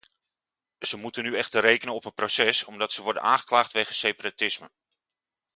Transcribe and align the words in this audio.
Zij 0.79 0.99
moeten 0.99 1.23
nu 1.23 1.37
echter 1.37 1.61
rekenen 1.61 1.93
op 1.93 2.05
een 2.05 2.13
proces, 2.13 2.63
omdat 2.63 2.91
ze 2.91 3.01
worden 3.01 3.21
aangeklaagd 3.21 3.71
wegens 3.73 3.99
separatisme. 3.99 4.71